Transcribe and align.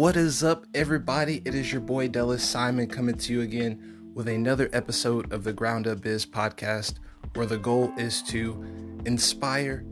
What 0.00 0.16
is 0.16 0.42
up, 0.42 0.64
everybody? 0.72 1.42
It 1.44 1.54
is 1.54 1.70
your 1.70 1.82
boy 1.82 2.08
Dallas 2.08 2.42
Simon 2.42 2.86
coming 2.86 3.18
to 3.18 3.34
you 3.34 3.42
again 3.42 4.12
with 4.14 4.28
another 4.28 4.70
episode 4.72 5.30
of 5.30 5.44
the 5.44 5.52
Ground 5.52 5.86
Up 5.86 6.00
Biz 6.00 6.24
podcast, 6.24 6.94
where 7.34 7.44
the 7.44 7.58
goal 7.58 7.92
is 7.98 8.22
to 8.22 8.64
inspire, 9.04 9.84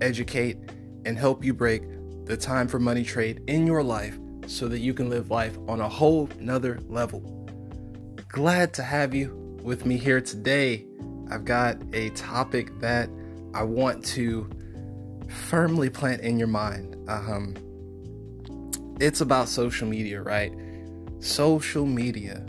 educate, 0.00 0.58
and 1.04 1.18
help 1.18 1.42
you 1.42 1.54
break 1.54 1.82
the 2.24 2.36
time 2.36 2.68
for 2.68 2.78
money 2.78 3.02
trade 3.02 3.42
in 3.48 3.66
your 3.66 3.82
life 3.82 4.16
so 4.46 4.68
that 4.68 4.78
you 4.78 4.94
can 4.94 5.10
live 5.10 5.28
life 5.28 5.58
on 5.66 5.80
a 5.80 5.88
whole 5.88 6.28
nother 6.38 6.78
level. 6.86 7.20
Glad 8.28 8.72
to 8.74 8.84
have 8.84 9.12
you 9.12 9.58
with 9.64 9.84
me 9.84 9.96
here 9.96 10.20
today. 10.20 10.86
I've 11.32 11.44
got 11.44 11.78
a 11.92 12.10
topic 12.10 12.78
that 12.78 13.10
I 13.54 13.64
want 13.64 14.04
to 14.04 14.48
firmly 15.48 15.90
plant 15.90 16.22
in 16.22 16.38
your 16.38 16.46
mind. 16.46 16.94
Um, 17.08 17.56
it's 19.00 19.20
about 19.20 19.48
social 19.48 19.88
media, 19.88 20.20
right? 20.20 20.52
Social 21.20 21.86
media. 21.86 22.44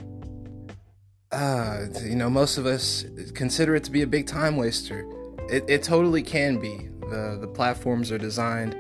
Uh, 1.31 1.85
you 2.03 2.16
know, 2.16 2.30
most 2.30 2.57
of 2.57 2.66
us 2.66 3.05
consider 3.35 3.76
it 3.76 3.84
to 3.84 3.91
be 3.91 4.02
a 4.02 4.07
big 4.07 4.26
time 4.26 4.57
waster. 4.57 5.07
It, 5.49 5.63
it 5.67 5.84
totally 5.84 6.23
can 6.23 6.59
be. 6.59 6.90
The 7.02 7.38
the 7.40 7.48
platforms 7.48 8.12
are 8.12 8.17
designed 8.17 8.76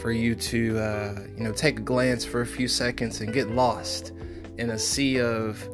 for 0.00 0.10
you 0.10 0.34
to 0.34 0.78
uh, 0.78 1.20
you 1.36 1.44
know 1.44 1.52
take 1.52 1.78
a 1.78 1.82
glance 1.82 2.24
for 2.24 2.40
a 2.40 2.46
few 2.46 2.68
seconds 2.68 3.20
and 3.20 3.32
get 3.32 3.50
lost 3.50 4.12
in 4.58 4.70
a 4.70 4.78
sea 4.78 5.20
of 5.20 5.68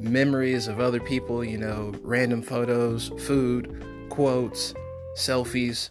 memories 0.00 0.68
of 0.68 0.78
other 0.80 1.00
people. 1.00 1.44
You 1.44 1.58
know, 1.58 1.94
random 2.02 2.42
photos, 2.42 3.08
food, 3.26 3.84
quotes, 4.08 4.72
selfies, 5.16 5.90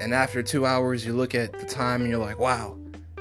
and 0.00 0.12
after 0.12 0.42
two 0.42 0.66
hours, 0.66 1.06
you 1.06 1.14
look 1.14 1.34
at 1.34 1.58
the 1.58 1.66
time 1.66 2.02
and 2.02 2.10
you're 2.10 2.20
like, 2.20 2.38
wow 2.38 2.78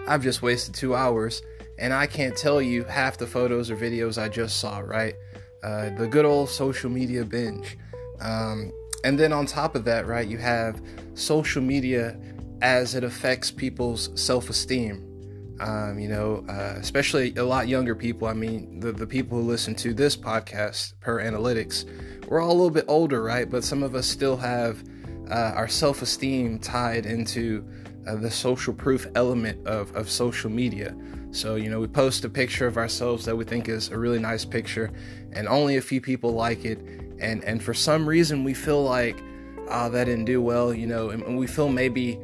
I've 0.07 0.23
just 0.23 0.41
wasted 0.41 0.73
two 0.75 0.95
hours 0.95 1.41
and 1.77 1.93
I 1.93 2.07
can't 2.07 2.35
tell 2.35 2.61
you 2.61 2.83
half 2.83 3.17
the 3.17 3.27
photos 3.27 3.69
or 3.69 3.75
videos 3.75 4.21
I 4.21 4.29
just 4.29 4.59
saw, 4.59 4.79
right? 4.79 5.15
Uh, 5.63 5.89
the 5.97 6.07
good 6.07 6.25
old 6.25 6.49
social 6.49 6.89
media 6.89 7.25
binge. 7.25 7.77
Um, 8.21 8.71
and 9.03 9.19
then 9.19 9.33
on 9.33 9.45
top 9.45 9.75
of 9.75 9.83
that, 9.85 10.07
right, 10.07 10.27
you 10.27 10.37
have 10.37 10.81
social 11.15 11.61
media 11.61 12.19
as 12.61 12.95
it 12.95 13.03
affects 13.03 13.51
people's 13.51 14.09
self 14.19 14.49
esteem. 14.49 15.11
Um, 15.59 15.99
you 15.99 16.09
know, 16.09 16.43
uh, 16.49 16.75
especially 16.77 17.33
a 17.37 17.43
lot 17.43 17.67
younger 17.67 17.95
people. 17.95 18.27
I 18.27 18.33
mean, 18.33 18.81
the, 18.81 18.91
the 18.91 19.07
people 19.07 19.39
who 19.39 19.47
listen 19.47 19.73
to 19.75 19.93
this 19.93 20.17
podcast 20.17 20.99
per 20.99 21.21
analytics, 21.21 21.85
we're 22.27 22.41
all 22.41 22.51
a 22.51 22.53
little 22.53 22.69
bit 22.69 22.85
older, 22.89 23.23
right? 23.23 23.49
But 23.49 23.63
some 23.63 23.81
of 23.81 23.95
us 23.95 24.05
still 24.05 24.35
have 24.37 24.83
uh, 25.29 25.53
our 25.55 25.67
self 25.67 26.01
esteem 26.01 26.59
tied 26.59 27.05
into 27.05 27.65
uh, 28.07 28.15
the 28.15 28.31
social 28.31 28.73
proof 28.73 29.07
element 29.15 29.65
of, 29.67 29.95
of 29.95 30.09
social 30.09 30.49
media. 30.49 30.95
So, 31.31 31.55
you 31.55 31.69
know, 31.69 31.79
we 31.79 31.87
post 31.87 32.23
a 32.23 32.29
picture 32.29 32.67
of 32.67 32.77
ourselves 32.77 33.25
that 33.25 33.35
we 33.35 33.43
think 33.43 33.67
is 33.67 33.89
a 33.89 33.97
really 33.97 34.19
nice 34.19 34.45
picture, 34.45 34.91
and 35.33 35.47
only 35.47 35.77
a 35.77 35.81
few 35.81 35.99
people 35.99 36.31
like 36.31 36.65
it. 36.65 36.79
And, 37.19 37.43
and 37.43 37.61
for 37.61 37.73
some 37.73 38.07
reason, 38.07 38.43
we 38.43 38.53
feel 38.53 38.83
like, 38.83 39.21
oh, 39.69 39.89
that 39.89 40.05
didn't 40.05 40.25
do 40.25 40.41
well, 40.41 40.73
you 40.73 40.87
know, 40.87 41.09
and 41.09 41.37
we 41.37 41.47
feel 41.47 41.69
maybe 41.69 42.19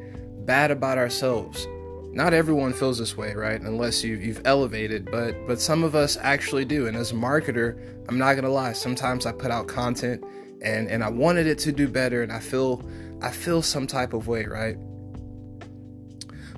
bad 0.45 0.71
about 0.71 0.97
ourselves. 0.97 1.67
Not 2.13 2.33
everyone 2.33 2.73
feels 2.73 2.99
this 2.99 3.15
way, 3.15 3.33
right? 3.33 3.61
Unless 3.61 4.03
you, 4.03 4.15
you've 4.15 4.41
elevated, 4.45 5.09
but 5.09 5.33
but 5.47 5.61
some 5.61 5.83
of 5.83 5.95
us 5.95 6.17
actually 6.19 6.65
do. 6.65 6.87
And 6.87 6.97
as 6.97 7.11
a 7.11 7.15
marketer, 7.15 7.79
I'm 8.09 8.17
not 8.17 8.33
gonna 8.35 8.49
lie. 8.49 8.73
Sometimes 8.73 9.25
I 9.25 9.31
put 9.31 9.49
out 9.49 9.67
content, 9.67 10.21
and 10.61 10.89
and 10.89 11.03
I 11.05 11.09
wanted 11.09 11.47
it 11.47 11.57
to 11.59 11.71
do 11.71 11.87
better, 11.87 12.21
and 12.21 12.31
I 12.31 12.39
feel 12.39 12.83
I 13.21 13.31
feel 13.31 13.61
some 13.61 13.87
type 13.87 14.11
of 14.11 14.27
way, 14.27 14.45
right? 14.45 14.77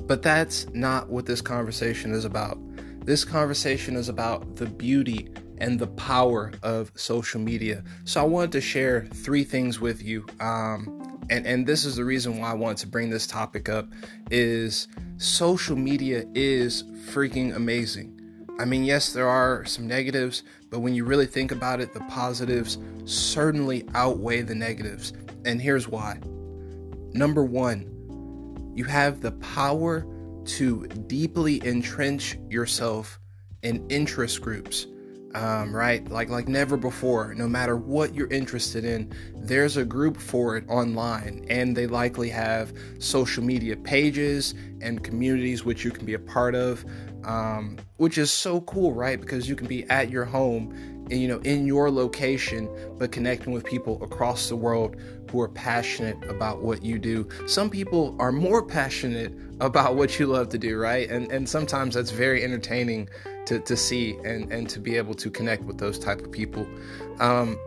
But 0.06 0.22
that's 0.22 0.68
not 0.74 1.10
what 1.10 1.26
this 1.26 1.42
conversation 1.42 2.14
is 2.14 2.26
about. 2.26 2.58
This 3.06 3.24
conversation 3.24 3.96
is 3.96 4.10
about 4.10 4.56
the 4.56 4.66
beauty 4.66 5.30
and 5.58 5.80
the 5.80 5.88
power 5.88 6.52
of 6.62 6.92
social 6.96 7.40
media. 7.40 7.84
So 8.06 8.22
I 8.22 8.26
wanted 8.26 8.52
to 8.54 8.62
share 8.62 9.06
three 9.14 9.44
things 9.44 9.80
with 9.80 10.04
you. 10.04 10.26
Um, 10.40 11.20
and, 11.30 11.46
and 11.46 11.66
this 11.66 11.86
is 11.86 11.96
the 11.96 12.04
reason 12.04 12.40
why 12.40 12.52
I 12.52 12.54
want 12.54 12.78
to 12.80 12.88
bring 12.88 13.10
this 13.10 13.28
topic 13.28 13.70
up 13.70 13.88
is 14.30 14.88
social 15.18 15.76
media 15.76 16.26
is 16.34 16.84
freaking 17.12 17.56
amazing. 17.56 18.20
I 18.60 18.66
mean, 18.66 18.84
yes, 18.84 19.14
there 19.14 19.28
are 19.28 19.66
some 19.66 19.88
negatives, 19.88 20.44
but 20.70 20.80
when 20.80 20.94
you 20.94 21.06
really 21.06 21.26
think 21.26 21.52
about 21.52 21.82
it, 21.82 21.94
the 21.94 22.02
positives 22.02 22.78
certainly 23.06 23.88
outweigh 23.96 24.42
the 24.42 24.56
negatives. 24.56 25.14
And 25.46 25.62
here's 25.62 25.88
why. 25.88 26.20
Number 27.14 27.44
one, 27.44 27.93
you 28.76 28.84
have 28.86 29.22
the 29.22 29.32
power 29.34 30.06
to 30.46 30.88
deeply 31.08 31.66
entrench 31.66 32.38
yourself 32.50 33.20
in 33.62 33.86
interest 33.90 34.42
groups. 34.42 34.88
Um, 35.36 35.76
right? 35.76 36.08
Like 36.10 36.30
like 36.30 36.48
never 36.48 36.78
before. 36.78 37.34
No 37.34 37.48
matter 37.48 37.76
what 37.76 38.14
you're 38.14 38.32
interested 38.32 38.86
in, 38.86 39.12
there's 39.36 39.78
a 39.78 39.84
group 39.84 40.18
for 40.18 40.56
it 40.58 40.64
online, 40.70 41.44
and 41.50 41.76
they 41.76 41.88
likely 41.88 42.30
have 42.30 42.72
social 43.00 43.44
media 43.44 43.76
pages 43.76 44.54
and 44.80 45.04
communities 45.04 45.66
which 45.66 45.84
you 45.84 45.90
can 45.90 46.06
be 46.06 46.14
a 46.14 46.20
part 46.20 46.54
of, 46.54 46.86
um, 47.24 47.78
which 47.98 48.20
is 48.20 48.30
so 48.30 48.62
cool, 48.62 48.94
right? 48.94 49.20
Because 49.20 49.50
you 49.50 49.56
can 49.56 49.66
be 49.66 49.90
at 49.90 50.12
your 50.12 50.26
home 50.26 50.72
and, 51.10 51.22
you 51.22 51.28
know 51.28 51.40
in 51.40 51.66
your 51.66 51.92
location 51.92 52.70
but 52.98 53.12
connecting 53.12 53.54
with 53.54 53.64
people 53.64 54.02
across 54.04 54.50
the 54.50 54.56
world 54.56 54.96
who 55.34 55.42
are 55.42 55.50
passionate 55.50 56.24
about 56.30 56.62
what 56.62 56.86
you 56.86 57.00
do. 57.00 57.28
Some 57.48 57.72
people 57.72 58.16
are 58.20 58.32
more 58.32 58.62
passionate 58.64 59.34
about 59.60 59.96
what 59.96 60.20
you 60.20 60.28
love 60.28 60.50
to 60.50 60.60
do 60.60 60.78
right? 60.78 61.10
And 61.10 61.32
and 61.32 61.50
sometimes 61.50 61.96
that's 61.96 62.12
very 62.12 62.44
entertaining 62.44 63.10
to, 63.48 63.60
to 63.60 63.76
see 63.76 64.16
and 64.24 64.52
and 64.54 64.70
to 64.70 64.80
be 64.80 64.96
able 64.96 65.16
to 65.16 65.32
connect 65.32 65.64
with 65.64 65.80
those 65.80 65.98
type 65.98 66.22
of 66.22 66.32
people. 66.32 66.68
Um, 67.20 67.58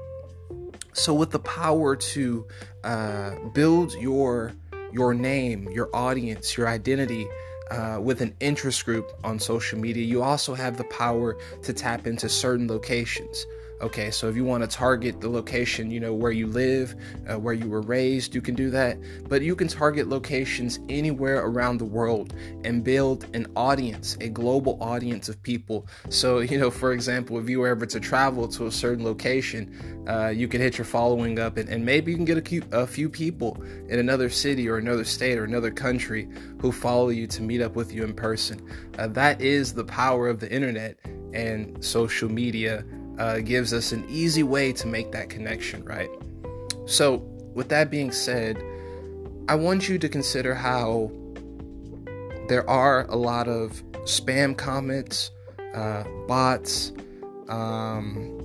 so 0.93 1.13
with 1.13 1.33
the 1.33 1.41
power 1.41 1.97
to 1.97 2.47
uh, 2.85 3.35
build 3.53 3.93
your 3.95 4.53
your 4.93 5.13
name 5.13 5.69
your 5.73 5.91
audience 5.93 6.57
your 6.57 6.69
identity 6.69 7.27
uh, 7.73 7.99
with 8.01 8.21
an 8.21 8.33
interest 8.39 8.85
group 8.85 9.11
on 9.25 9.41
social 9.41 9.77
media, 9.77 10.05
you 10.05 10.23
also 10.23 10.55
have 10.55 10.77
the 10.77 10.85
power 10.85 11.37
to 11.65 11.73
tap 11.73 12.07
into 12.07 12.29
certain 12.29 12.69
locations. 12.69 13.45
Okay, 13.83 14.11
so 14.11 14.27
if 14.27 14.37
you 14.37 14.45
want 14.45 14.63
to 14.63 14.67
target 14.75 15.21
the 15.21 15.29
location, 15.29 15.91
you 15.91 16.01
know, 16.01 16.15
where 16.15 16.33
you 16.33 16.47
live, 16.47 16.95
uh, 17.29 17.39
where 17.39 17.53
you 17.53 17.69
were 17.69 17.83
raised, 17.83 18.35
you 18.35 18.41
can 18.41 18.55
do 18.55 18.71
that. 18.71 18.97
But 19.29 19.43
you 19.43 19.55
can 19.55 19.69
target 19.69 20.09
locations 20.09 20.81
anywhere 20.89 21.45
around 21.45 21.77
the 21.77 21.85
world 21.85 22.35
and 22.65 22.83
build 22.83 23.27
an 23.35 23.47
audience, 23.55 24.17
a 24.23 24.31
global 24.31 24.83
audience 24.83 25.29
of 25.29 25.43
people. 25.43 25.87
So, 26.09 26.39
you 26.51 26.59
know, 26.59 26.71
for 26.71 26.93
example, 26.93 27.39
if 27.39 27.51
you 27.51 27.61
were 27.61 27.69
ever 27.69 27.85
to 27.85 28.01
travel 28.01 28.49
to 28.49 28.67
a 28.67 28.73
certain 28.73 29.05
location, 29.05 30.05
uh, 30.09 30.29
you 30.29 30.49
can 30.49 30.63
hit 30.63 30.79
your 30.79 30.87
following 30.87 31.39
up 31.39 31.59
and, 31.59 31.69
and 31.69 31.85
maybe 31.85 32.13
you 32.13 32.17
can 32.17 32.25
get 32.25 32.39
a 32.39 32.43
few, 32.43 32.63
a 32.73 32.87
few 32.87 33.11
people 33.11 33.63
in 33.89 33.99
another 33.99 34.31
city 34.31 34.71
or 34.71 34.79
another 34.79 35.05
state 35.05 35.37
or 35.37 35.45
another 35.45 35.71
country 35.71 36.31
who 36.63 36.73
follow 36.73 37.11
you 37.11 37.27
to 37.27 37.43
meet 37.43 37.61
up 37.61 37.77
with 37.77 37.93
you 37.93 38.05
in 38.05 38.15
person. 38.15 38.67
Uh, 38.99 39.07
that 39.09 39.39
is 39.43 39.75
the 39.75 39.85
power 39.85 40.29
of 40.29 40.41
the 40.41 40.51
internet 40.51 40.99
and 41.35 41.85
social 41.85 42.31
media 42.31 42.83
uh, 43.19 43.41
gives 43.41 43.73
us 43.73 43.93
an 43.93 44.05
easy 44.09 44.43
way 44.43 44.73
to 44.73 44.87
make 44.87 45.13
that 45.13 45.29
connection, 45.29 45.85
right? 45.85 46.11
So, 46.87 47.17
with 47.55 47.69
that 47.71 47.91
being 47.91 48.13
said, 48.13 48.63
I 49.49 49.55
want 49.55 49.89
you 49.89 49.99
to 49.99 50.09
consider 50.09 50.55
how 50.55 51.11
there 52.49 52.69
are 52.69 53.07
a 53.07 53.17
lot 53.17 53.49
of 53.49 53.83
spam 54.05 54.57
comments, 54.57 55.31
uh, 55.75 56.05
bots, 56.29 56.93
um, 57.49 58.37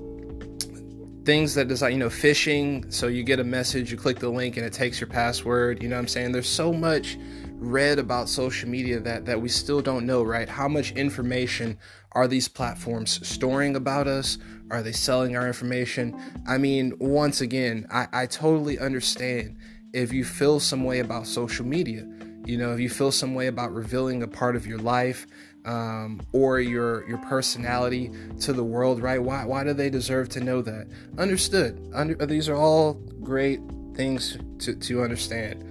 things 1.24 1.54
that 1.56 1.68
design, 1.68 1.94
you 1.94 1.98
know, 2.00 2.10
phishing. 2.10 2.92
So 2.92 3.08
you 3.08 3.24
get 3.24 3.40
a 3.40 3.44
message, 3.44 3.92
you 3.92 3.98
click 3.98 4.20
the 4.20 4.30
link, 4.30 4.58
and 4.58 4.66
it 4.66 4.74
takes 4.74 5.00
your 5.00 5.08
password. 5.08 5.82
You 5.84 5.90
know 5.90 5.96
what 5.96 6.02
I'm 6.02 6.08
saying? 6.08 6.32
There's 6.32 6.50
so 6.50 6.74
much 6.74 7.18
read 7.58 8.00
about 8.00 8.28
social 8.28 8.68
media 8.70 9.00
that 9.00 9.26
that 9.26 9.40
we 9.40 9.50
still 9.50 9.82
don't 9.82 10.06
know, 10.06 10.24
right? 10.24 10.50
How 10.50 10.68
much 10.68 10.92
information 10.94 11.78
are 12.14 12.28
these 12.28 12.48
platforms 12.48 13.26
storing 13.28 13.76
about 13.76 14.08
us? 14.08 14.38
Are 14.70 14.82
they 14.82 14.92
selling 14.92 15.36
our 15.36 15.48
information? 15.48 16.20
I 16.48 16.58
mean, 16.58 16.94
once 17.00 17.42
again, 17.42 17.88
I, 17.92 18.08
I 18.12 18.26
totally 18.26 18.80
understand 18.80 19.58
if 19.94 20.12
you 20.12 20.24
feel 20.24 20.60
some 20.60 20.84
way 20.84 21.00
about 21.00 21.28
social 21.28 21.66
media. 21.66 22.08
You 22.46 22.58
know, 22.58 22.74
if 22.74 22.80
you 22.80 22.90
feel 22.90 23.12
some 23.12 23.36
way 23.36 23.48
about 23.48 23.74
revealing 23.74 24.24
a 24.24 24.28
part 24.28 24.56
of 24.56 24.66
your 24.66 24.80
life 24.80 25.28
um, 25.66 26.22
or 26.32 26.60
your 26.60 27.08
your 27.08 27.20
personality 27.20 28.12
to 28.42 28.54
the 28.54 28.64
world, 28.64 29.02
right? 29.02 29.22
Why 29.22 29.46
why 29.46 29.64
do 29.64 29.74
they 29.74 29.90
deserve 29.90 30.30
to 30.30 30.40
know 30.40 30.62
that? 30.64 30.88
Understood. 31.18 31.92
Under, 31.94 32.16
these 32.26 32.50
are 32.50 32.56
all 32.56 32.94
great 33.22 33.60
things 33.96 34.38
to, 34.60 34.76
to 34.76 35.04
understand. 35.04 35.64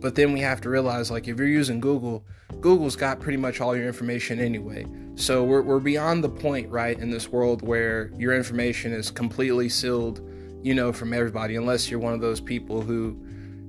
But 0.00 0.14
then 0.14 0.32
we 0.32 0.40
have 0.40 0.60
to 0.60 0.70
realize 0.70 1.10
like 1.10 1.26
if 1.26 1.38
you're 1.38 1.48
using 1.48 1.80
Google, 1.80 2.24
Google's 2.60 2.96
got 2.96 3.20
pretty 3.20 3.38
much 3.38 3.60
all 3.60 3.76
your 3.76 3.86
information 3.86 4.40
anyway. 4.40 4.86
So 5.14 5.44
we're, 5.44 5.62
we're 5.62 5.78
beyond 5.80 6.24
the 6.24 6.28
point, 6.28 6.68
right, 6.70 6.98
in 6.98 7.10
this 7.10 7.28
world 7.30 7.62
where 7.62 8.10
your 8.16 8.34
information 8.34 8.92
is 8.92 9.10
completely 9.10 9.68
sealed, 9.68 10.20
you 10.62 10.74
know, 10.74 10.92
from 10.92 11.12
everybody, 11.12 11.56
unless 11.56 11.90
you're 11.90 12.00
one 12.00 12.12
of 12.12 12.20
those 12.20 12.40
people 12.40 12.82
who 12.82 13.16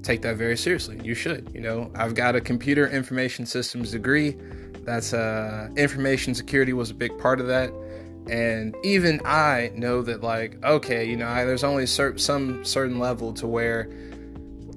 take 0.04 0.22
that 0.22 0.36
very 0.36 0.58
seriously. 0.58 1.00
You 1.04 1.14
should, 1.14 1.52
you 1.54 1.62
know. 1.62 1.92
I've 1.96 2.16
got 2.16 2.36
a 2.36 2.42
computer 2.42 2.88
information 2.90 3.46
systems 3.46 3.92
degree. 3.92 4.36
That's 4.84 5.14
uh, 5.14 5.70
information 5.76 6.34
security 6.34 6.74
was 6.74 6.90
a 6.92 6.94
big 6.94 7.18
part 7.18 7.40
of 7.40 7.48
that. 7.48 7.72
And 8.30 8.76
even 8.84 9.22
I 9.26 9.72
know 9.76 10.02
that, 10.02 10.22
like, 10.22 10.64
okay, 10.64 11.06
you 11.06 11.16
know, 11.16 11.28
I, 11.28 11.46
there's 11.46 11.64
only 11.64 11.86
some 11.86 12.66
certain 12.66 13.00
level 13.00 13.34
to 13.34 13.48
where 13.48 13.90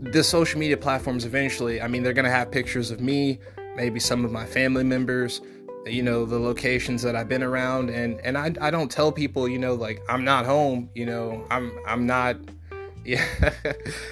the 0.00 0.22
social 0.22 0.58
media 0.58 0.76
platforms 0.76 1.24
eventually, 1.24 1.80
I 1.82 1.88
mean, 1.88 2.02
they're 2.02 2.12
going 2.12 2.24
to 2.24 2.30
have 2.30 2.50
pictures 2.50 2.90
of 2.90 3.00
me, 3.00 3.38
maybe 3.76 4.00
some 4.00 4.24
of 4.24 4.32
my 4.32 4.46
family 4.46 4.84
members, 4.84 5.40
you 5.86 6.02
know, 6.02 6.24
the 6.24 6.38
locations 6.38 7.02
that 7.02 7.16
I've 7.16 7.28
been 7.28 7.42
around. 7.42 7.90
And, 7.90 8.20
and 8.20 8.36
I, 8.36 8.52
I 8.60 8.70
don't 8.70 8.90
tell 8.90 9.12
people, 9.12 9.48
you 9.48 9.58
know, 9.58 9.74
like, 9.74 10.02
I'm 10.08 10.24
not 10.24 10.46
home, 10.46 10.90
you 10.94 11.06
know, 11.06 11.44
I'm, 11.50 11.72
I'm 11.86 12.06
not, 12.06 12.36
yeah. 13.04 13.24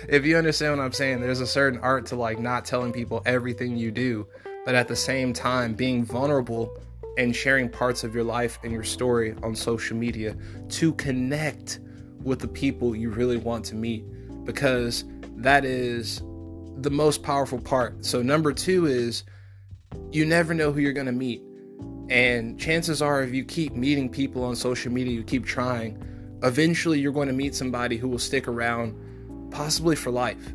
if 0.09 0.25
you 0.25 0.37
understand 0.37 0.77
what 0.77 0.85
I'm 0.85 0.93
saying, 0.93 1.21
there's 1.21 1.41
a 1.41 1.47
certain 1.47 1.79
art 1.81 2.07
to 2.07 2.17
like 2.17 2.39
not 2.39 2.65
telling 2.65 2.93
people 2.93 3.23
everything 3.27 3.77
you 3.77 3.91
do, 3.91 4.27
but 4.65 4.75
at 4.75 4.89
the 4.89 4.97
same 4.97 5.33
time, 5.33 5.75
being 5.75 6.05
vulnerable 6.05 6.77
and 7.19 7.35
sharing 7.35 7.69
parts 7.69 8.05
of 8.05 8.15
your 8.15 8.25
life 8.25 8.59
and 8.63 8.73
your 8.73 8.85
story 8.85 9.35
on 9.43 9.55
social 9.55 9.97
media 9.97 10.37
to 10.69 10.93
connect 10.95 11.81
with 12.23 12.39
the 12.39 12.49
people 12.49 12.95
you 12.95 13.11
really 13.11 13.37
want 13.37 13.65
to 13.65 13.75
meet 13.75 14.05
because 14.45 15.05
that 15.37 15.65
is 15.65 16.23
the 16.79 16.91
most 16.91 17.23
powerful 17.23 17.59
part. 17.59 18.05
So, 18.05 18.23
number 18.23 18.53
two 18.53 18.87
is 18.87 19.25
you 20.13 20.25
never 20.25 20.55
know 20.55 20.73
who 20.73 20.81
you're 20.81 20.93
going 20.93 21.07
to 21.07 21.13
meet. 21.13 21.43
And 22.09 22.59
chances 22.59 23.03
are, 23.03 23.23
if 23.23 23.35
you 23.35 23.45
keep 23.45 23.75
meeting 23.75 24.09
people 24.09 24.45
on 24.45 24.57
social 24.57 24.91
media, 24.91 25.13
you 25.13 25.23
keep 25.23 25.45
trying, 25.45 26.03
eventually 26.43 26.99
you're 27.01 27.13
going 27.13 27.29
to 27.29 27.35
meet 27.35 27.55
somebody 27.55 27.97
who 27.97 28.09
will 28.09 28.19
stick 28.19 28.49
around, 28.49 28.95
possibly 29.51 29.97
for 29.97 30.11
life. 30.11 30.55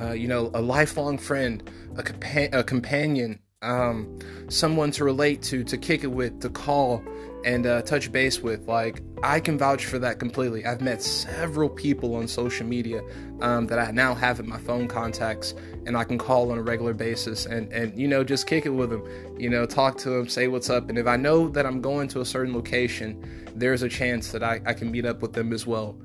Uh, 0.00 0.12
you 0.12 0.28
know, 0.28 0.50
a 0.54 0.60
lifelong 0.60 1.18
friend, 1.18 1.68
a, 1.96 2.02
compa- 2.02 2.52
a 2.54 2.62
companion, 2.62 3.38
um, 3.64 4.18
someone 4.48 4.90
to 4.92 5.04
relate 5.04 5.42
to, 5.42 5.64
to 5.64 5.76
kick 5.76 6.04
it 6.04 6.12
with, 6.12 6.40
to 6.40 6.50
call 6.50 7.02
and 7.44 7.66
uh, 7.66 7.82
touch 7.82 8.10
base 8.10 8.40
with. 8.40 8.66
Like, 8.66 9.02
I 9.22 9.38
can 9.40 9.58
vouch 9.58 9.84
for 9.84 9.98
that 9.98 10.18
completely. 10.18 10.64
I've 10.64 10.80
met 10.80 11.02
several 11.02 11.68
people 11.68 12.14
on 12.14 12.26
social 12.26 12.66
media 12.66 13.02
um, 13.40 13.66
that 13.66 13.78
I 13.78 13.90
now 13.90 14.14
have 14.14 14.40
in 14.40 14.48
my 14.48 14.58
phone 14.58 14.88
contacts, 14.88 15.54
and 15.86 15.96
I 15.96 16.04
can 16.04 16.16
call 16.16 16.50
on 16.52 16.58
a 16.58 16.62
regular 16.62 16.94
basis 16.94 17.44
and, 17.44 17.70
and, 17.72 17.98
you 17.98 18.08
know, 18.08 18.24
just 18.24 18.46
kick 18.46 18.64
it 18.64 18.70
with 18.70 18.90
them, 18.90 19.04
you 19.38 19.50
know, 19.50 19.66
talk 19.66 19.98
to 19.98 20.10
them, 20.10 20.28
say 20.28 20.48
what's 20.48 20.70
up. 20.70 20.88
And 20.88 20.98
if 20.98 21.06
I 21.06 21.16
know 21.16 21.48
that 21.48 21.66
I'm 21.66 21.82
going 21.82 22.08
to 22.08 22.20
a 22.20 22.24
certain 22.24 22.54
location, 22.54 23.22
there's 23.54 23.82
a 23.82 23.88
chance 23.88 24.32
that 24.32 24.42
I, 24.42 24.62
I 24.64 24.72
can 24.72 24.90
meet 24.90 25.04
up 25.04 25.20
with 25.20 25.34
them 25.34 25.52
as 25.52 25.66
well. 25.66 25.98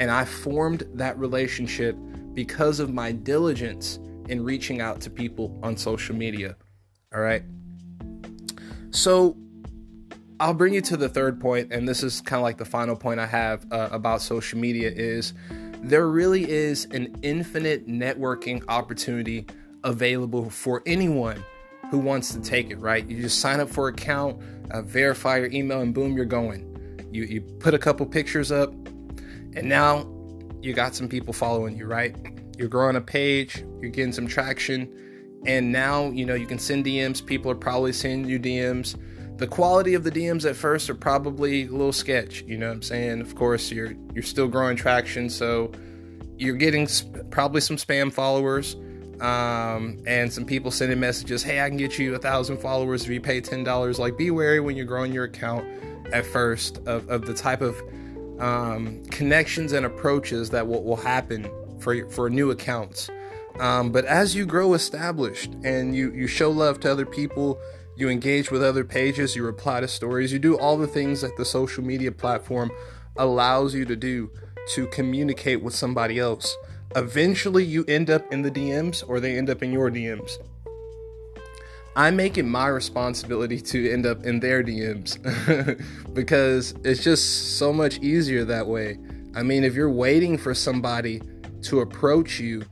And 0.00 0.10
I 0.10 0.24
formed 0.24 0.84
that 0.94 1.18
relationship 1.18 1.96
because 2.32 2.80
of 2.80 2.92
my 2.92 3.12
diligence 3.12 3.98
in 4.28 4.42
reaching 4.42 4.80
out 4.80 5.00
to 5.02 5.10
people 5.10 5.58
on 5.62 5.76
social 5.76 6.14
media. 6.16 6.56
All 7.14 7.20
right. 7.20 7.42
So 8.90 9.36
I'll 10.40 10.54
bring 10.54 10.74
you 10.74 10.80
to 10.82 10.96
the 10.96 11.08
third 11.08 11.40
point, 11.40 11.72
and 11.72 11.88
this 11.88 12.02
is 12.02 12.20
kind 12.20 12.40
of 12.40 12.42
like 12.42 12.58
the 12.58 12.64
final 12.64 12.96
point 12.96 13.20
I 13.20 13.26
have 13.26 13.64
uh, 13.70 13.88
about 13.92 14.22
social 14.22 14.58
media 14.58 14.90
is 14.90 15.32
there 15.82 16.08
really 16.08 16.50
is 16.50 16.86
an 16.86 17.16
infinite 17.22 17.86
networking 17.86 18.62
opportunity 18.68 19.46
available 19.84 20.50
for 20.50 20.82
anyone 20.84 21.44
who 21.90 21.98
wants 21.98 22.34
to 22.34 22.40
take 22.40 22.70
it, 22.70 22.76
right? 22.76 23.06
You 23.06 23.22
just 23.22 23.38
sign 23.38 23.60
up 23.60 23.68
for 23.68 23.88
an 23.88 23.94
account, 23.94 24.42
uh, 24.72 24.82
verify 24.82 25.36
your 25.36 25.50
email, 25.52 25.80
and 25.80 25.94
boom, 25.94 26.16
you're 26.16 26.24
going. 26.24 27.08
You, 27.12 27.22
you 27.24 27.40
put 27.40 27.72
a 27.72 27.78
couple 27.78 28.04
pictures 28.06 28.50
up, 28.50 28.72
and 29.54 29.68
now 29.68 30.10
you 30.60 30.72
got 30.72 30.96
some 30.96 31.08
people 31.08 31.32
following 31.32 31.76
you, 31.76 31.86
right? 31.86 32.16
You're 32.58 32.68
growing 32.68 32.96
a 32.96 33.00
page, 33.00 33.64
you're 33.80 33.90
getting 33.90 34.12
some 34.12 34.26
traction, 34.26 35.15
and 35.46 35.72
now 35.72 36.10
you 36.10 36.26
know 36.26 36.34
you 36.34 36.46
can 36.46 36.58
send 36.58 36.84
DMs. 36.84 37.24
People 37.24 37.50
are 37.50 37.56
probably 37.56 37.92
sending 37.92 38.28
you 38.28 38.38
DMs 38.38 38.96
the 39.36 39.46
quality 39.46 39.94
of 39.94 40.02
the 40.02 40.10
DMs 40.10 40.48
at 40.48 40.56
first 40.56 40.88
are 40.88 40.94
probably 40.94 41.66
a 41.66 41.70
little 41.70 41.92
sketch. 41.92 42.42
You 42.42 42.56
know 42.56 42.68
what 42.68 42.76
I'm 42.76 42.82
saying? 42.82 43.20
Of 43.20 43.34
course, 43.34 43.70
you're 43.70 43.94
you're 44.14 44.22
still 44.22 44.48
growing 44.48 44.76
traction, 44.76 45.28
so 45.28 45.72
you're 46.38 46.56
getting 46.56 46.88
sp- 46.88 47.28
probably 47.30 47.60
some 47.60 47.76
spam 47.76 48.12
followers 48.12 48.76
um, 49.20 49.98
and 50.06 50.32
some 50.32 50.44
people 50.44 50.70
sending 50.70 51.00
messages. 51.00 51.42
Hey, 51.42 51.60
I 51.60 51.68
can 51.68 51.76
get 51.76 51.98
you 51.98 52.14
a 52.14 52.18
thousand 52.18 52.58
followers 52.58 53.04
if 53.04 53.10
you 53.10 53.20
pay 53.20 53.40
ten 53.40 53.62
dollars. 53.62 53.98
Like, 53.98 54.16
be 54.16 54.30
wary 54.30 54.60
when 54.60 54.76
you're 54.76 54.86
growing 54.86 55.12
your 55.12 55.24
account 55.24 55.66
at 56.12 56.24
first 56.24 56.78
of, 56.86 57.08
of 57.10 57.26
the 57.26 57.34
type 57.34 57.60
of 57.60 57.76
um, 58.40 59.04
connections 59.06 59.72
and 59.72 59.84
approaches 59.84 60.50
that 60.50 60.66
will, 60.66 60.82
will 60.82 60.96
happen 60.96 61.50
for 61.78 62.08
for 62.08 62.30
new 62.30 62.50
accounts. 62.50 63.10
Um, 63.60 63.90
but 63.90 64.04
as 64.04 64.34
you 64.34 64.44
grow 64.46 64.74
established 64.74 65.52
and 65.64 65.94
you 65.94 66.12
you 66.12 66.26
show 66.26 66.50
love 66.50 66.80
to 66.80 66.92
other 66.92 67.06
people 67.06 67.58
you 67.96 68.10
engage 68.10 68.50
with 68.50 68.62
other 68.62 68.84
pages, 68.84 69.34
you 69.34 69.42
reply 69.42 69.80
to 69.80 69.88
stories, 69.88 70.30
you 70.32 70.38
do 70.38 70.58
all 70.58 70.76
the 70.76 70.86
things 70.86 71.22
that 71.22 71.36
the 71.36 71.44
social 71.44 71.82
media 71.82 72.12
platform 72.12 72.70
allows 73.16 73.74
you 73.74 73.86
to 73.86 73.96
do 73.96 74.30
to 74.74 74.86
communicate 74.88 75.62
with 75.62 75.74
somebody 75.74 76.18
else. 76.18 76.54
Eventually, 76.94 77.64
you 77.64 77.84
end 77.88 78.10
up 78.10 78.30
in 78.30 78.42
the 78.42 78.50
DMs 78.50 79.02
or 79.08 79.18
they 79.18 79.38
end 79.38 79.48
up 79.48 79.62
in 79.62 79.72
your 79.72 79.90
DMs. 79.90 80.38
I 81.96 82.10
make 82.10 82.36
it 82.36 82.42
my 82.42 82.66
responsibility 82.68 83.58
to 83.58 83.90
end 83.90 84.04
up 84.04 84.24
in 84.24 84.40
their 84.40 84.62
DMs 84.62 85.16
because 86.14 86.74
it's 86.84 87.02
just 87.02 87.56
so 87.56 87.72
much 87.72 87.98
easier 88.00 88.44
that 88.44 88.66
way. 88.66 88.98
I 89.34 89.42
mean, 89.42 89.64
if 89.64 89.74
you're 89.74 89.90
waiting 89.90 90.36
for 90.36 90.52
somebody 90.52 91.22
to 91.62 91.80
approach 91.80 92.38
you, 92.38 92.64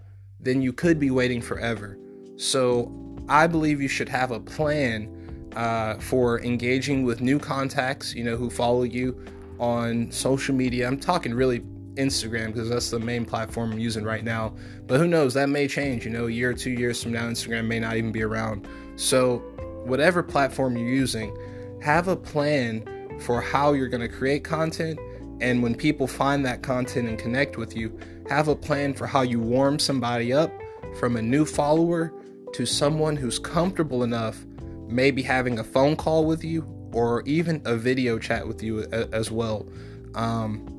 then 0.44 0.62
you 0.62 0.73
could 0.73 0.99
be 0.99 1.11
waiting 1.11 1.41
forever. 1.41 1.99
So 2.37 2.93
I 3.29 3.46
believe 3.46 3.81
you 3.81 3.88
should 3.88 4.08
have 4.08 4.31
a 4.31 4.41
plan 4.41 5.11
uh, 5.56 5.94
for 5.94 6.41
engaging 6.43 7.05
with 7.05 7.20
new 7.20 7.38
contacts, 7.38 8.14
you 8.14 8.25
know, 8.25 8.37
who 8.37 8.50
follow 8.50 8.82
you 8.82 9.25
on 9.58 10.11
social 10.11 10.55
media. 10.55 10.87
I'm 10.87 10.99
talking 10.99 11.32
really 11.32 11.61
Instagram 11.94 12.49
because 12.49 12.69
that's 12.69 12.91
the 12.91 12.99
main 12.99 13.25
platform 13.25 13.73
I'm 13.73 13.79
using 13.79 14.05
right 14.05 14.25
now. 14.25 14.55
But 14.87 14.99
who 14.99 15.06
knows? 15.06 15.35
That 15.35 15.49
may 15.49 15.69
change. 15.69 16.05
You 16.05 16.11
know, 16.11 16.26
a 16.26 16.31
year 16.31 16.50
or 16.50 16.55
two 16.55 16.73
years 16.73 17.02
from 17.02 17.12
now, 17.12 17.25
Instagram 17.25 17.67
may 17.67 17.81
not 17.81 17.96
even 17.96 18.12
be 18.12 18.23
around. 18.23 18.67
So, 18.96 19.38
whatever 19.85 20.23
platform 20.23 20.76
you're 20.76 20.88
using, 20.88 21.37
have 21.82 22.08
a 22.08 22.17
plan 22.17 23.19
for 23.20 23.41
how 23.41 23.73
you're 23.73 23.88
going 23.88 24.00
to 24.00 24.08
create 24.08 24.44
content. 24.44 24.99
And 25.40 25.62
when 25.62 25.75
people 25.75 26.06
find 26.06 26.44
that 26.46 26.62
content 26.62 27.08
and 27.08 27.19
connect 27.19 27.56
with 27.56 27.76
you, 27.76 27.98
have 28.28 28.48
a 28.48 28.56
plan 28.56 28.94
for 28.94 29.06
how 29.06 29.22
you 29.22 29.40
warm 29.40 29.78
somebody 29.78 30.32
up 30.32 30.52
from 30.98 31.16
a 31.16 31.22
new 31.22 31.44
follower 31.44 32.12
to 32.54 32.64
someone 32.64 33.17
who's 33.17 33.38
comfortable 33.38 34.05
enough 34.05 34.44
maybe 34.88 35.22
having 35.22 35.58
a 35.58 35.64
phone 35.64 35.96
call 35.96 36.24
with 36.24 36.44
you 36.44 36.67
or 36.93 37.22
even 37.26 37.60
a 37.64 37.76
video 37.76 38.19
chat 38.19 38.46
with 38.46 38.62
you 38.62 38.82
as 39.12 39.31
well. 39.31 39.69
Um, 40.14 40.70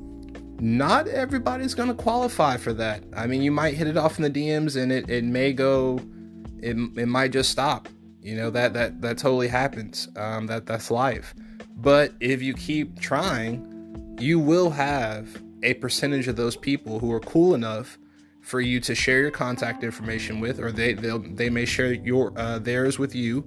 not 0.59 1.07
everybody's 1.07 1.73
going 1.73 1.89
to 1.89 1.95
qualify 1.95 2.57
for 2.57 2.71
that. 2.73 3.03
I 3.15 3.27
mean, 3.27 3.41
you 3.41 3.51
might 3.51 3.73
hit 3.73 3.87
it 3.87 3.97
off 3.97 4.17
in 4.17 4.23
the 4.23 4.29
DMs 4.29 4.81
and 4.81 4.91
it, 4.91 5.09
it 5.09 5.25
may 5.25 5.51
go, 5.51 5.99
it, 6.61 6.77
it 6.97 7.07
might 7.07 7.31
just 7.31 7.51
stop. 7.51 7.89
You 8.21 8.35
know, 8.35 8.49
that, 8.51 8.73
that, 8.73 9.01
that 9.01 9.17
totally 9.17 9.49
happens. 9.49 10.07
Um, 10.15 10.47
that, 10.47 10.65
that's 10.65 10.89
life. 10.89 11.35
But 11.75 12.13
if 12.21 12.41
you 12.41 12.53
keep 12.53 12.99
trying, 12.99 13.74
you 14.19 14.39
will 14.39 14.69
have 14.71 15.41
a 15.63 15.73
percentage 15.75 16.27
of 16.27 16.35
those 16.35 16.55
people 16.55 16.99
who 16.99 17.11
are 17.11 17.19
cool 17.19 17.55
enough 17.55 17.97
for 18.41 18.61
you 18.61 18.79
to 18.79 18.93
share 18.93 19.21
your 19.21 19.31
contact 19.31 19.83
information 19.83 20.39
with, 20.39 20.59
or 20.59 20.71
they 20.71 20.93
they 20.93 21.17
they 21.17 21.49
may 21.49 21.65
share 21.65 21.93
your 21.93 22.31
uh, 22.37 22.59
theirs 22.59 22.99
with 22.99 23.15
you, 23.15 23.43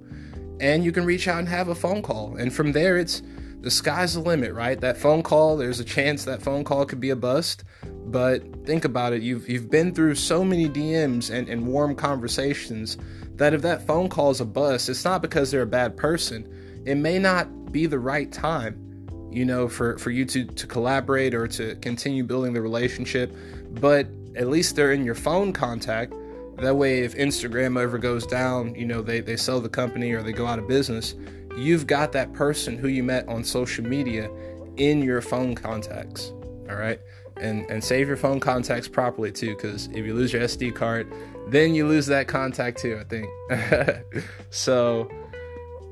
and 0.59 0.83
you 0.83 0.91
can 0.91 1.05
reach 1.05 1.27
out 1.27 1.39
and 1.39 1.47
have 1.47 1.69
a 1.69 1.75
phone 1.75 2.01
call. 2.01 2.35
And 2.35 2.53
from 2.53 2.73
there, 2.73 2.97
it's 2.97 3.21
the 3.61 3.71
sky's 3.71 4.13
the 4.13 4.21
limit, 4.21 4.53
right? 4.53 4.79
That 4.79 4.97
phone 4.97 5.23
call, 5.23 5.57
there's 5.57 5.79
a 5.79 5.85
chance 5.85 6.25
that 6.25 6.41
phone 6.41 6.63
call 6.63 6.85
could 6.85 6.99
be 6.99 7.09
a 7.09 7.15
bust. 7.15 7.63
But 8.05 8.65
think 8.65 8.85
about 8.85 9.13
it, 9.13 9.21
you've 9.21 9.47
you've 9.47 9.69
been 9.69 9.93
through 9.93 10.15
so 10.15 10.43
many 10.43 10.67
DMs 10.67 11.29
and, 11.29 11.47
and 11.47 11.67
warm 11.67 11.95
conversations 11.95 12.97
that 13.35 13.53
if 13.53 13.61
that 13.61 13.85
phone 13.85 14.09
call 14.09 14.31
is 14.31 14.41
a 14.41 14.45
bust, 14.45 14.89
it's 14.89 15.05
not 15.05 15.21
because 15.21 15.51
they're 15.51 15.61
a 15.61 15.67
bad 15.67 15.95
person. 15.95 16.47
It 16.85 16.95
may 16.95 17.19
not 17.19 17.71
be 17.71 17.85
the 17.85 17.99
right 17.99 18.31
time, 18.31 18.88
you 19.31 19.45
know, 19.45 19.67
for, 19.67 19.97
for 19.97 20.11
you 20.11 20.25
to, 20.25 20.45
to 20.45 20.67
collaborate 20.67 21.33
or 21.33 21.47
to 21.47 21.75
continue 21.75 22.23
building 22.23 22.53
the 22.53 22.61
relationship. 22.61 23.35
But 23.71 24.07
at 24.35 24.47
least 24.47 24.75
they're 24.75 24.93
in 24.93 25.03
your 25.03 25.15
phone 25.15 25.53
contact. 25.53 26.13
That 26.57 26.75
way, 26.75 27.01
if 27.01 27.15
Instagram 27.15 27.81
ever 27.81 27.97
goes 27.97 28.25
down, 28.25 28.75
you 28.75 28.85
know, 28.85 29.01
they, 29.01 29.21
they 29.21 29.37
sell 29.37 29.59
the 29.59 29.69
company 29.69 30.11
or 30.11 30.21
they 30.21 30.33
go 30.33 30.45
out 30.45 30.59
of 30.59 30.67
business, 30.67 31.15
you've 31.55 31.87
got 31.87 32.11
that 32.13 32.33
person 32.33 32.77
who 32.77 32.87
you 32.87 33.03
met 33.03 33.27
on 33.27 33.43
social 33.43 33.85
media 33.85 34.29
in 34.77 35.01
your 35.01 35.21
phone 35.21 35.55
contacts. 35.55 36.31
All 36.69 36.75
right. 36.75 36.99
And, 37.37 37.69
and 37.69 37.83
save 37.83 38.07
your 38.07 38.17
phone 38.17 38.39
contacts 38.39 38.87
properly 38.87 39.31
too, 39.31 39.55
because 39.55 39.87
if 39.87 40.05
you 40.05 40.13
lose 40.13 40.33
your 40.33 40.41
SD 40.41 40.75
card, 40.75 41.11
then 41.47 41.73
you 41.73 41.87
lose 41.87 42.05
that 42.07 42.27
contact 42.27 42.79
too, 42.79 42.99
I 42.99 43.03
think. 43.05 44.03
so, 44.49 45.09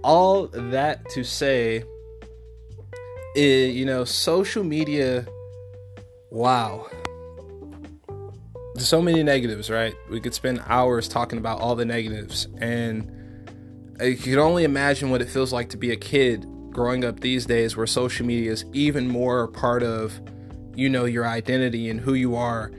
all 0.03 0.47
that 0.47 1.09
to 1.09 1.23
say, 1.23 1.83
is, 3.37 3.75
you 3.75 3.85
know, 3.85 4.03
social 4.03 4.63
media, 4.63 5.25
wow. 6.31 6.87
So 8.77 9.01
many 9.01 9.23
negatives, 9.23 9.69
right? 9.69 9.95
We 10.09 10.19
could 10.19 10.33
spend 10.33 10.61
hours 10.65 11.07
talking 11.07 11.37
about 11.37 11.59
all 11.59 11.75
the 11.75 11.85
negatives. 11.85 12.47
And 12.59 13.11
you 14.01 14.15
can 14.17 14.39
only 14.39 14.63
imagine 14.63 15.09
what 15.09 15.21
it 15.21 15.29
feels 15.29 15.53
like 15.53 15.69
to 15.69 15.77
be 15.77 15.91
a 15.91 15.95
kid 15.95 16.45
growing 16.71 17.05
up 17.05 17.19
these 17.19 17.45
days 17.45 17.77
where 17.77 17.87
social 17.87 18.25
media 18.25 18.51
is 18.51 18.65
even 18.73 19.07
more 19.07 19.47
part 19.47 19.81
of 19.81 20.19
you 20.75 20.89
know 20.89 21.05
your 21.05 21.25
identity 21.25 21.89
and 21.89 21.99
who 21.99 22.13
you 22.13 22.35
are. 22.35 22.71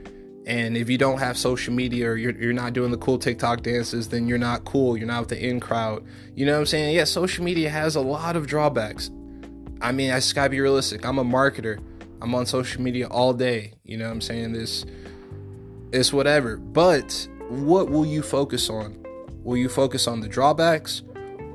And 0.46 0.76
if 0.76 0.88
you 0.88 0.96
don't 0.96 1.18
have 1.18 1.36
social 1.36 1.74
media 1.74 2.08
or 2.08 2.16
you're, 2.16 2.32
you're 2.32 2.52
not 2.52 2.72
doing 2.72 2.90
the 2.90 2.96
cool 2.96 3.18
tiktok 3.18 3.62
dances 3.62 4.08
then 4.08 4.28
you're 4.28 4.38
not 4.38 4.64
cool. 4.64 4.96
You're 4.96 5.08
not 5.08 5.20
with 5.20 5.28
the 5.30 5.44
in 5.44 5.58
crowd. 5.58 6.06
You 6.36 6.46
know 6.46 6.52
what 6.52 6.60
i'm 6.60 6.66
saying? 6.66 6.94
Yeah 6.94 7.04
social 7.04 7.44
media 7.44 7.70
has 7.70 7.96
a 7.96 8.00
lot 8.00 8.36
of 8.36 8.46
drawbacks 8.46 9.10
i 9.80 9.92
mean 9.92 10.10
i 10.10 10.16
just 10.16 10.34
gotta 10.34 10.50
be 10.50 10.60
realistic. 10.60 11.04
I'm 11.04 11.18
a 11.18 11.24
marketer. 11.24 11.80
I'm 12.20 12.34
on 12.34 12.46
social 12.46 12.82
media 12.82 13.06
all 13.08 13.32
day. 13.32 13.74
You 13.84 13.96
know 13.96 14.06
what 14.06 14.12
i'm 14.12 14.20
saying? 14.20 14.52
This 14.52 14.84
it's 15.92 16.12
whatever. 16.12 16.56
But 16.56 17.28
what 17.48 17.90
will 17.90 18.06
you 18.06 18.22
focus 18.22 18.68
on? 18.68 19.04
Will 19.42 19.56
you 19.56 19.68
focus 19.68 20.06
on 20.06 20.20
the 20.20 20.28
drawbacks 20.28 21.02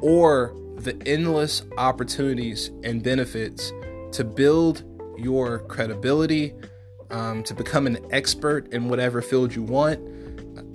or 0.01 0.55
the 0.75 1.01
endless 1.05 1.63
opportunities 1.77 2.71
and 2.83 3.01
benefits 3.01 3.71
to 4.11 4.23
build 4.23 4.83
your 5.17 5.59
credibility, 5.59 6.53
um, 7.09 7.43
to 7.43 7.53
become 7.53 7.87
an 7.87 7.97
expert 8.11 8.73
in 8.73 8.89
whatever 8.89 9.21
field 9.21 9.55
you 9.55 9.63
want, 9.63 9.99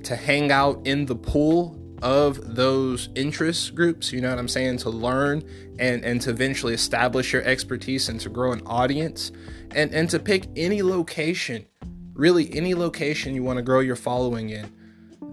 to 0.04 0.16
hang 0.16 0.50
out 0.50 0.80
in 0.86 1.06
the 1.06 1.16
pool 1.16 1.77
of 2.02 2.54
those 2.54 3.08
interest 3.14 3.74
groups, 3.74 4.12
you 4.12 4.20
know 4.20 4.30
what 4.30 4.38
I'm 4.38 4.48
saying, 4.48 4.78
to 4.78 4.90
learn 4.90 5.42
and, 5.78 6.04
and 6.04 6.20
to 6.22 6.30
eventually 6.30 6.74
establish 6.74 7.32
your 7.32 7.42
expertise 7.42 8.08
and 8.08 8.20
to 8.20 8.28
grow 8.28 8.52
an 8.52 8.62
audience 8.66 9.32
and, 9.74 9.92
and 9.92 10.08
to 10.10 10.18
pick 10.18 10.46
any 10.56 10.82
location, 10.82 11.66
really 12.14 12.54
any 12.54 12.74
location 12.74 13.34
you 13.34 13.42
want 13.42 13.56
to 13.56 13.62
grow 13.62 13.80
your 13.80 13.96
following 13.96 14.50
in. 14.50 14.72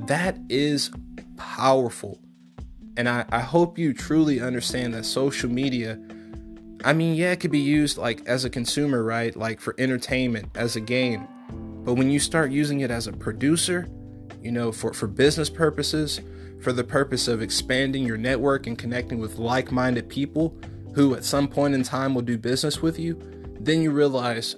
That 0.07 0.37
is 0.49 0.91
powerful. 1.37 2.19
And 2.97 3.09
I, 3.09 3.25
I 3.29 3.39
hope 3.39 3.77
you 3.77 3.93
truly 3.93 4.39
understand 4.39 4.93
that 4.93 5.05
social 5.05 5.49
media, 5.49 5.99
I 6.83 6.93
mean, 6.93 7.15
yeah, 7.15 7.31
it 7.31 7.39
could 7.39 7.51
be 7.51 7.59
used 7.59 7.97
like 7.97 8.25
as 8.25 8.45
a 8.45 8.49
consumer, 8.49 9.03
right? 9.03 9.35
Like 9.35 9.59
for 9.59 9.75
entertainment, 9.77 10.49
as 10.55 10.75
a 10.75 10.81
game. 10.81 11.27
But 11.83 11.95
when 11.95 12.09
you 12.09 12.19
start 12.19 12.51
using 12.51 12.79
it 12.79 12.91
as 12.91 13.07
a 13.07 13.13
producer, 13.13 13.87
you 14.41 14.51
know, 14.51 14.71
for, 14.71 14.93
for 14.93 15.07
business 15.07 15.49
purposes, 15.49 16.21
for 16.65 16.73
the 16.73 16.83
purpose 16.83 17.27
of 17.27 17.43
expanding 17.43 18.07
your 18.07 18.17
network 18.17 18.65
and 18.65 18.75
connecting 18.75 19.19
with 19.19 19.37
like 19.37 19.71
minded 19.71 20.09
people 20.09 20.57
who 20.95 21.13
at 21.13 21.23
some 21.23 21.47
point 21.47 21.75
in 21.75 21.83
time 21.83 22.15
will 22.15 22.23
do 22.23 22.39
business 22.39 22.81
with 22.81 22.97
you, 22.97 23.21
then 23.59 23.83
you 23.83 23.91
realize, 23.91 24.55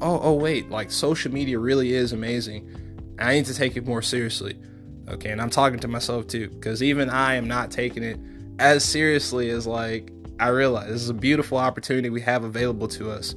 oh, 0.00 0.20
oh, 0.22 0.34
wait, 0.34 0.70
like 0.70 0.92
social 0.92 1.32
media 1.32 1.58
really 1.58 1.92
is 1.92 2.12
amazing. 2.12 2.70
I 3.18 3.34
need 3.34 3.46
to 3.46 3.54
take 3.54 3.76
it 3.76 3.84
more 3.84 4.00
seriously. 4.00 4.60
Okay, 5.08 5.30
and 5.30 5.40
I'm 5.40 5.50
talking 5.50 5.80
to 5.80 5.88
myself 5.88 6.28
too, 6.28 6.50
because 6.50 6.84
even 6.84 7.10
I 7.10 7.34
am 7.34 7.48
not 7.48 7.72
taking 7.72 8.04
it 8.04 8.20
as 8.60 8.84
seriously 8.84 9.50
as 9.50 9.66
like 9.66 10.12
I 10.38 10.50
realize 10.50 10.86
this 10.86 11.02
is 11.02 11.08
a 11.08 11.14
beautiful 11.14 11.58
opportunity 11.58 12.10
we 12.10 12.20
have 12.20 12.44
available 12.44 12.86
to 12.86 13.10
us. 13.10 13.34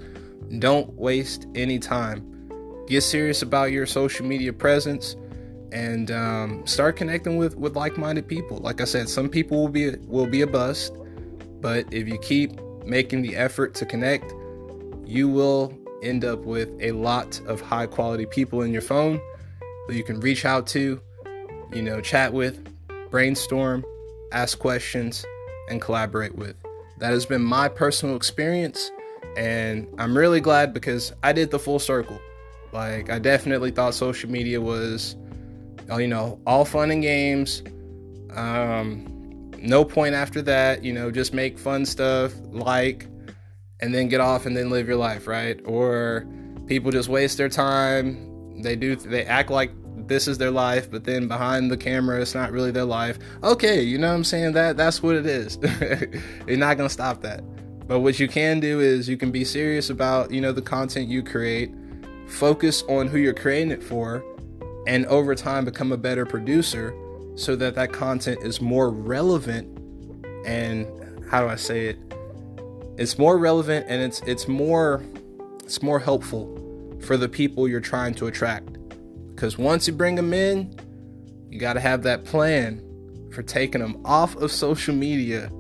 Don't 0.59 0.93
waste 0.93 1.47
any 1.55 1.79
time. 1.79 2.29
Get 2.87 3.01
serious 3.01 3.41
about 3.41 3.71
your 3.71 3.87
social 3.87 4.27
media 4.27 4.53
presence 4.53 5.15
and 5.73 6.11
um, 6.11 6.65
start 6.65 6.95
connecting 6.95 7.35
with 7.37 7.57
with 7.57 7.75
like-minded 7.75 8.27
people. 8.27 8.57
Like 8.57 8.79
I 8.79 8.85
said, 8.85 9.09
some 9.09 9.27
people 9.27 9.59
will 9.59 9.69
be 9.69 9.91
will 10.07 10.27
be 10.27 10.41
a 10.41 10.47
bust, 10.47 10.93
but 11.59 11.91
if 11.91 12.07
you 12.07 12.17
keep 12.19 12.61
making 12.85 13.23
the 13.23 13.35
effort 13.35 13.73
to 13.75 13.85
connect, 13.85 14.33
you 15.05 15.27
will 15.27 15.77
end 16.01 16.23
up 16.23 16.39
with 16.45 16.69
a 16.81 16.91
lot 16.91 17.41
of 17.47 17.59
high 17.59 17.87
quality 17.87 18.25
people 18.25 18.61
in 18.61 18.71
your 18.71 18.81
phone 18.81 19.19
that 19.87 19.95
you 19.95 20.03
can 20.03 20.19
reach 20.19 20.45
out 20.45 20.67
to 20.67 21.01
you 21.73 21.81
know, 21.81 22.01
chat 22.01 22.33
with, 22.33 22.59
brainstorm, 23.09 23.83
ask 24.31 24.59
questions, 24.59 25.25
and 25.69 25.81
collaborate 25.81 26.35
with. 26.35 26.55
That 26.99 27.11
has 27.11 27.25
been 27.25 27.41
my 27.41 27.67
personal 27.67 28.15
experience, 28.15 28.91
and 29.35 29.87
I'm 29.97 30.15
really 30.17 30.39
glad 30.39 30.73
because 30.73 31.13
I 31.23 31.33
did 31.33 31.51
the 31.51 31.59
full 31.59 31.79
circle. 31.79 32.19
Like, 32.71 33.09
I 33.09 33.19
definitely 33.19 33.71
thought 33.71 33.93
social 33.93 34.29
media 34.29 34.61
was, 34.61 35.15
you 35.89 36.07
know, 36.07 36.39
all 36.45 36.65
fun 36.65 36.91
and 36.91 37.01
games. 37.01 37.63
Um, 38.31 39.51
no 39.59 39.85
point 39.85 40.15
after 40.15 40.41
that, 40.41 40.83
you 40.83 40.93
know, 40.93 41.11
just 41.11 41.33
make 41.33 41.57
fun 41.57 41.85
stuff, 41.85 42.33
like, 42.51 43.07
and 43.79 43.93
then 43.93 44.07
get 44.07 44.19
off 44.19 44.45
and 44.45 44.55
then 44.55 44.69
live 44.69 44.87
your 44.87 44.97
life, 44.97 45.27
right? 45.27 45.59
Or 45.65 46.27
people 46.67 46.91
just 46.91 47.09
waste 47.09 47.37
their 47.37 47.49
time. 47.49 48.61
They 48.61 48.75
do, 48.75 48.95
they 48.95 49.25
act 49.25 49.49
like 49.49 49.71
this 50.07 50.27
is 50.27 50.37
their 50.37 50.51
life, 50.51 50.91
but 50.91 51.03
then 51.05 51.27
behind 51.27 51.71
the 51.71 51.77
camera, 51.77 52.21
it's 52.21 52.35
not 52.35 52.51
really 52.51 52.71
their 52.71 52.85
life. 52.85 53.19
Okay, 53.43 53.81
you 53.81 53.97
know 53.97 54.09
what 54.09 54.15
I'm 54.15 54.23
saying? 54.23 54.53
That 54.53 54.77
that's 54.77 55.01
what 55.01 55.15
it 55.15 55.25
is. 55.25 55.57
You're 56.47 56.57
not 56.57 56.77
gonna 56.77 56.89
stop 56.89 57.21
that. 57.21 57.41
But 57.87 57.99
what 57.99 58.19
you 58.19 58.27
can 58.27 58.59
do 58.59 58.79
is 58.79 59.09
you 59.09 59.17
can 59.17 59.31
be 59.31 59.43
serious 59.43 59.89
about, 59.89 60.31
you 60.31 60.41
know, 60.41 60.51
the 60.51 60.61
content 60.61 61.07
you 61.07 61.21
create, 61.21 61.73
focus 62.27 62.83
on 62.87 63.07
who 63.07 63.17
you're 63.17 63.33
creating 63.33 63.71
it 63.71 63.83
for, 63.83 64.23
and 64.87 65.05
over 65.07 65.35
time 65.35 65.65
become 65.65 65.91
a 65.91 65.97
better 65.97 66.25
producer 66.25 66.93
so 67.35 67.55
that 67.55 67.75
that 67.75 67.91
content 67.91 68.43
is 68.43 68.61
more 68.61 68.89
relevant 68.89 69.67
and 70.45 70.87
how 71.29 71.41
do 71.41 71.47
I 71.47 71.55
say 71.55 71.87
it? 71.87 71.97
It's 72.97 73.17
more 73.17 73.37
relevant 73.37 73.85
and 73.89 74.01
it's 74.01 74.21
it's 74.21 74.47
more 74.47 75.03
it's 75.63 75.81
more 75.81 75.99
helpful 75.99 76.59
for 77.01 77.17
the 77.17 77.27
people 77.27 77.67
you're 77.67 77.81
trying 77.81 78.13
to 78.15 78.27
attract. 78.27 78.77
Because 79.33 79.57
once 79.57 79.87
you 79.87 79.93
bring 79.93 80.15
them 80.15 80.33
in, 80.33 80.75
you 81.49 81.59
got 81.59 81.73
to 81.73 81.79
have 81.79 82.03
that 82.03 82.23
plan 82.25 82.81
for 83.31 83.41
taking 83.41 83.81
them 83.81 83.99
off 84.05 84.35
of 84.35 84.51
social 84.51 84.93
media 84.93 85.51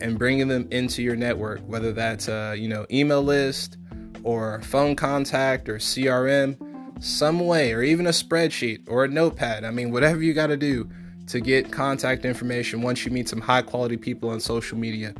and 0.00 0.18
bringing 0.18 0.48
them 0.48 0.68
into 0.70 1.02
your 1.02 1.16
network, 1.16 1.60
whether 1.60 1.92
that's 1.92 2.28
a 2.28 2.54
you 2.56 2.68
know 2.68 2.84
email 2.90 3.22
list 3.22 3.78
or 4.24 4.60
phone 4.62 4.94
contact 4.94 5.68
or 5.68 5.76
CRM, 5.76 6.56
some 7.02 7.40
way, 7.40 7.72
or 7.72 7.82
even 7.82 8.06
a 8.06 8.10
spreadsheet 8.10 8.88
or 8.88 9.04
a 9.04 9.08
notepad. 9.08 9.64
I 9.64 9.70
mean, 9.70 9.90
whatever 9.90 10.22
you 10.22 10.32
got 10.34 10.48
to 10.48 10.56
do 10.56 10.88
to 11.28 11.40
get 11.40 11.72
contact 11.72 12.24
information 12.24 12.82
once 12.82 13.04
you 13.04 13.10
meet 13.10 13.28
some 13.28 13.40
high 13.40 13.62
quality 13.62 13.96
people 13.96 14.30
on 14.30 14.40
social 14.40 14.78
media, 14.78 15.14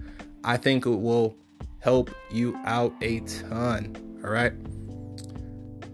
I 0.45 0.57
think 0.57 0.87
it 0.87 0.91
will 0.91 1.37
help 1.81 2.11
you 2.31 2.57
out 2.65 2.95
a 3.03 3.21
ton. 3.21 3.97
All 4.25 4.31
right. 4.31 4.53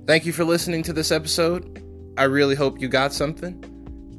Thank 0.07 0.27
you 0.27 0.33
for 0.33 0.45
listening 0.45 0.83
to 0.85 0.93
this 0.93 1.11
episode. 1.11 1.83
I 2.17 2.25
really 2.25 2.55
hope 2.55 2.81
you 2.81 2.89
got 2.89 3.13
something. 3.13 3.65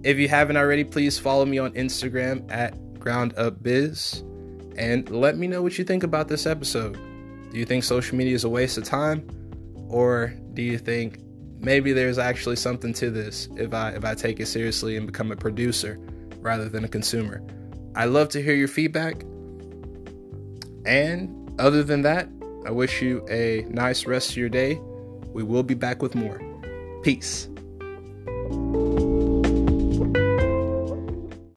If 0.03 0.17
you 0.17 0.27
haven't 0.27 0.57
already, 0.57 0.83
please 0.83 1.19
follow 1.19 1.45
me 1.45 1.59
on 1.59 1.71
Instagram 1.71 2.49
at 2.51 2.75
GroundUpBiz 2.95 4.25
and 4.77 5.09
let 5.09 5.37
me 5.37 5.47
know 5.47 5.61
what 5.61 5.77
you 5.77 5.83
think 5.83 6.03
about 6.03 6.27
this 6.27 6.45
episode. 6.45 6.93
Do 7.51 7.57
you 7.57 7.65
think 7.65 7.83
social 7.83 8.17
media 8.17 8.35
is 8.35 8.43
a 8.43 8.49
waste 8.49 8.77
of 8.77 8.85
time? 8.85 9.27
Or 9.89 10.33
do 10.53 10.61
you 10.61 10.77
think 10.77 11.19
maybe 11.59 11.93
there's 11.93 12.17
actually 12.17 12.55
something 12.55 12.93
to 12.93 13.09
this 13.09 13.49
if 13.57 13.73
I 13.73 13.91
if 13.91 14.05
I 14.05 14.15
take 14.15 14.39
it 14.39 14.47
seriously 14.47 14.97
and 14.97 15.05
become 15.05 15.31
a 15.31 15.35
producer 15.35 15.99
rather 16.41 16.69
than 16.69 16.83
a 16.83 16.87
consumer? 16.87 17.41
I 17.95 18.05
love 18.05 18.29
to 18.29 18.41
hear 18.41 18.55
your 18.55 18.67
feedback. 18.67 19.23
And 20.85 21.51
other 21.59 21.83
than 21.83 22.01
that, 22.03 22.29
I 22.65 22.71
wish 22.71 23.01
you 23.01 23.25
a 23.29 23.65
nice 23.69 24.05
rest 24.05 24.31
of 24.31 24.37
your 24.37 24.49
day. 24.49 24.79
We 25.33 25.43
will 25.43 25.63
be 25.63 25.75
back 25.75 26.01
with 26.01 26.15
more. 26.15 26.41
Peace. 27.03 27.49